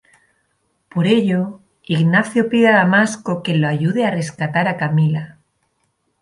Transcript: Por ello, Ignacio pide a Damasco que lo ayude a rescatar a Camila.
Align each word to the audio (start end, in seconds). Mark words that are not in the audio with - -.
Por 0.89 1.05
ello, 1.05 1.59
Ignacio 1.83 2.49
pide 2.49 2.69
a 2.69 2.75
Damasco 2.77 3.43
que 3.43 3.53
lo 3.53 3.67
ayude 3.67 4.03
a 4.03 4.09
rescatar 4.09 4.67
a 4.67 4.75
Camila. 4.75 5.37